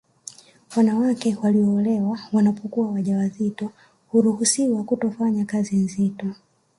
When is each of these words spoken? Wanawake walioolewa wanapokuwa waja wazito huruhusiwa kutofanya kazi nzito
Wanawake 0.77 1.37
walioolewa 1.43 2.19
wanapokuwa 2.33 2.91
waja 2.91 3.17
wazito 3.17 3.71
huruhusiwa 4.11 4.83
kutofanya 4.83 5.45
kazi 5.45 5.75
nzito 5.75 6.27